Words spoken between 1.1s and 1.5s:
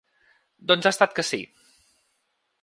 que sí.